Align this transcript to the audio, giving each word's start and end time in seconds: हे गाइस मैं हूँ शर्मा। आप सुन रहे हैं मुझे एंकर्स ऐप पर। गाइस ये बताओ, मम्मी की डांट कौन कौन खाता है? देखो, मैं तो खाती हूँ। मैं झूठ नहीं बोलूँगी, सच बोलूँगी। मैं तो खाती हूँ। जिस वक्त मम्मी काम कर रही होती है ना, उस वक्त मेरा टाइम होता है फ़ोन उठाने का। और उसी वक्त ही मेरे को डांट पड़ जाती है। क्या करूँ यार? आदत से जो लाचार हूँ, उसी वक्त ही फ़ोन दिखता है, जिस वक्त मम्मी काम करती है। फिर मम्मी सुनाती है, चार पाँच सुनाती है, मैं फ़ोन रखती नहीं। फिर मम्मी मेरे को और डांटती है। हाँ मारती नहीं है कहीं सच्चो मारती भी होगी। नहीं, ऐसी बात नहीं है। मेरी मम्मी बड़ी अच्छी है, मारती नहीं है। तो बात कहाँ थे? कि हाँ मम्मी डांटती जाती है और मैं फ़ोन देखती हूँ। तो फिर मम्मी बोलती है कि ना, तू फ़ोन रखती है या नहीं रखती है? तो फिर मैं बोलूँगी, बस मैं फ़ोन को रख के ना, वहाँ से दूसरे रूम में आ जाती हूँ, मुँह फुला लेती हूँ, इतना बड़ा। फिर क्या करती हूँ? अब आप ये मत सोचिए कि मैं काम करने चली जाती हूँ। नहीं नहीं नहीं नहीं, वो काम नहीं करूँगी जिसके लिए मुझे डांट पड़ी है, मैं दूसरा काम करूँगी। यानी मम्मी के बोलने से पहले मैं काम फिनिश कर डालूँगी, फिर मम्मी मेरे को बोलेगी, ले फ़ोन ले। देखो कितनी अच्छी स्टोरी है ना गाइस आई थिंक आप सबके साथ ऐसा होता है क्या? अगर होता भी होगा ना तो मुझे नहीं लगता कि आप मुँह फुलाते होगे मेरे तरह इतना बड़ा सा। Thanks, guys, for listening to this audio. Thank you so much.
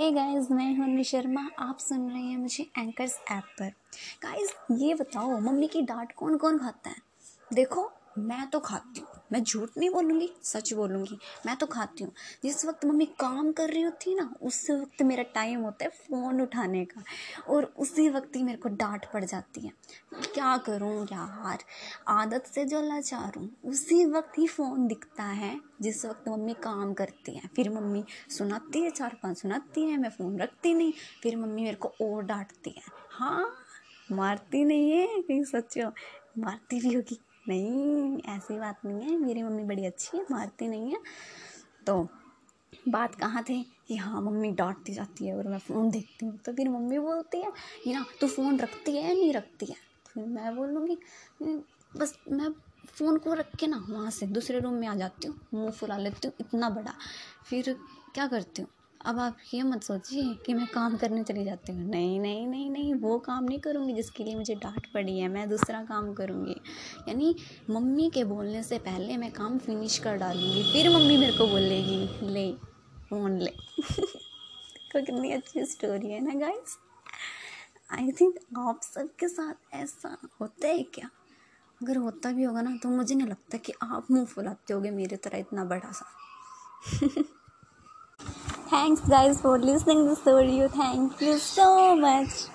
हे 0.00 0.12
गाइस 0.12 0.50
मैं 0.50 0.74
हूँ 0.74 1.02
शर्मा। 1.02 1.48
आप 1.58 1.78
सुन 1.78 2.10
रहे 2.10 2.22
हैं 2.22 2.36
मुझे 2.36 2.70
एंकर्स 2.78 3.20
ऐप 3.30 3.44
पर। 3.44 3.68
गाइस 4.22 4.54
ये 4.72 4.94
बताओ, 4.94 5.40
मम्मी 5.40 5.66
की 5.66 5.82
डांट 5.82 6.12
कौन 6.12 6.36
कौन 6.36 6.58
खाता 6.58 6.90
है? 6.90 6.96
देखो, 7.52 7.92
मैं 8.18 8.50
तो 8.50 8.60
खाती 8.60 9.00
हूँ। 9.00 9.09
मैं 9.32 9.44
झूठ 9.44 9.70
नहीं 9.78 9.90
बोलूँगी, 9.90 10.32
सच 10.42 10.72
बोलूँगी। 10.72 11.18
मैं 11.46 11.56
तो 11.56 11.66
खाती 11.66 12.04
हूँ। 12.04 12.12
जिस 12.44 12.64
वक्त 12.64 12.84
मम्मी 12.84 13.06
काम 13.06 13.52
कर 13.52 13.70
रही 13.70 13.82
होती 13.82 14.10
है 14.10 14.16
ना, 14.16 14.34
उस 14.42 14.70
वक्त 14.70 15.02
मेरा 15.02 15.22
टाइम 15.22 15.60
होता 15.60 15.84
है 15.84 15.90
फ़ोन 15.90 16.40
उठाने 16.40 16.84
का। 16.84 17.04
और 17.48 17.64
उसी 17.64 18.08
वक्त 18.08 18.36
ही 18.36 18.42
मेरे 18.42 18.58
को 18.58 18.68
डांट 18.68 19.06
पड़ 19.12 19.24
जाती 19.24 19.60
है। 19.60 19.72
क्या 20.14 20.56
करूँ 20.56 21.04
यार? 21.04 21.58
आदत 22.08 22.44
से 22.46 22.64
जो 22.64 22.82
लाचार 22.82 23.32
हूँ, 23.36 23.56
उसी 23.64 24.04
वक्त 24.04 24.38
ही 24.38 24.46
फ़ोन 24.46 24.86
दिखता 24.86 25.24
है, 25.24 25.60
जिस 25.80 26.04
वक्त 26.04 26.28
मम्मी 26.28 26.54
काम 26.54 26.94
करती 26.94 27.32
है। 27.32 27.42
फिर 27.56 27.70
मम्मी 27.70 28.04
सुनाती 28.30 28.80
है, 28.80 28.90
चार 28.90 29.16
पाँच 29.22 29.38
सुनाती 29.38 29.82
है, 29.82 29.96
मैं 29.96 30.10
फ़ोन 30.10 30.38
रखती 30.38 30.74
नहीं। 30.74 30.92
फिर 31.22 31.36
मम्मी 31.36 31.62
मेरे 31.62 31.76
को 31.76 31.88
और 31.88 32.22
डांटती 32.22 32.70
है। 32.70 32.82
हाँ 33.10 33.54
मारती 34.12 34.64
नहीं 34.64 34.90
है 34.90 35.22
कहीं 35.22 35.44
सच्चो 35.44 35.92
मारती 36.38 36.80
भी 36.80 36.94
होगी। 36.94 37.18
नहीं, 37.48 38.22
ऐसी 38.28 38.58
बात 38.58 38.80
नहीं 38.84 39.02
है। 39.02 39.16
मेरी 39.16 39.42
मम्मी 39.42 39.64
बड़ी 39.64 39.86
अच्छी 39.86 40.18
है, 40.18 40.24
मारती 40.30 40.68
नहीं 40.68 40.92
है। 40.92 41.00
तो 41.86 42.08
बात 42.88 43.14
कहाँ 43.14 43.44
थे? 43.48 43.62
कि 43.62 43.96
हाँ 43.96 44.20
मम्मी 44.22 44.50
डांटती 44.50 44.92
जाती 44.94 45.26
है 45.26 45.36
और 45.36 45.48
मैं 45.48 45.58
फ़ोन 45.58 45.90
देखती 45.90 46.26
हूँ। 46.26 46.38
तो 46.38 46.52
फिर 46.52 46.68
मम्मी 46.68 46.98
बोलती 46.98 47.38
है 47.38 47.52
कि 47.84 47.94
ना, 47.94 48.06
तू 48.20 48.26
फ़ोन 48.26 48.58
रखती 48.58 48.96
है 48.96 49.02
या 49.02 49.14
नहीं 49.14 49.32
रखती 49.32 49.66
है? 49.66 49.74
तो 49.74 50.10
फिर 50.14 50.26
मैं 50.26 50.56
बोलूँगी, 50.56 50.98
बस 51.96 52.18
मैं 52.32 52.50
फ़ोन 52.88 53.18
को 53.18 53.34
रख 53.34 53.56
के 53.56 53.66
ना, 53.66 53.86
वहाँ 53.90 54.10
से 54.10 54.26
दूसरे 54.26 54.60
रूम 54.60 54.74
में 54.74 54.88
आ 54.88 54.94
जाती 54.94 55.28
हूँ, 55.28 55.40
मुँह 55.54 55.70
फुला 55.70 55.96
लेती 55.96 56.28
हूँ, 56.28 56.34
इतना 56.40 56.70
बड़ा। 56.70 56.94
फिर 57.44 57.76
क्या 58.14 58.26
करती 58.26 58.62
हूँ? 58.62 58.70
अब 59.06 59.18
आप 59.18 59.36
ये 59.54 59.62
मत 59.62 59.82
सोचिए 59.82 60.34
कि 60.46 60.54
मैं 60.54 60.66
काम 60.66 60.96
करने 60.96 61.22
चली 61.24 61.44
जाती 61.44 61.72
हूँ। 61.72 61.90
नहीं 61.90 62.20
नहीं 62.20 62.46
नहीं 62.46 62.70
नहीं, 62.70 62.94
वो 62.94 63.18
काम 63.18 63.44
नहीं 63.44 63.58
करूँगी 63.58 63.94
जिसके 63.94 64.24
लिए 64.24 64.34
मुझे 64.34 64.54
डांट 64.54 64.86
पड़ी 64.94 65.18
है, 65.18 65.28
मैं 65.28 65.48
दूसरा 65.48 65.84
काम 65.84 66.14
करूँगी। 66.14 66.56
यानी 67.08 67.34
मम्मी 67.70 68.10
के 68.10 68.24
बोलने 68.24 68.62
से 68.62 68.78
पहले 68.78 69.16
मैं 69.16 69.32
काम 69.32 69.58
फिनिश 69.58 69.98
कर 69.98 70.16
डालूँगी, 70.16 70.62
फिर 70.72 70.90
मम्मी 70.90 71.16
मेरे 71.16 71.32
को 71.32 71.46
बोलेगी, 71.46 72.26
ले 72.26 72.52
फ़ोन 73.10 73.38
ले। 73.38 73.50
देखो 73.50 75.00
कितनी 75.06 75.32
अच्छी 75.32 75.64
स्टोरी 75.64 76.10
है 76.10 76.20
ना 76.20 76.34
गाइस 76.40 76.78
आई 77.92 78.12
थिंक 78.12 78.34
आप 78.58 78.80
सबके 78.82 79.28
साथ 79.28 79.74
ऐसा 79.74 80.16
होता 80.40 80.68
है 80.68 80.82
क्या? 80.82 81.10
अगर 81.82 81.96
होता 81.96 82.32
भी 82.32 82.42
होगा 82.44 82.62
ना 82.62 82.76
तो 82.82 82.88
मुझे 82.88 83.14
नहीं 83.14 83.28
लगता 83.28 83.58
कि 83.58 83.72
आप 83.82 84.06
मुँह 84.10 84.24
फुलाते 84.24 84.74
होगे 84.74 84.90
मेरे 84.90 85.16
तरह 85.16 85.38
इतना 85.38 85.64
बड़ा 85.64 85.92
सा। 85.92 86.06
Thanks, 88.70 89.02
guys, 89.02 89.40
for 89.40 89.58
listening 89.58 90.04
to 90.04 90.14
this 90.14 90.26
audio. 90.26 90.68
Thank 90.68 91.20
you 91.20 91.38
so 91.38 91.94
much. 91.96 92.46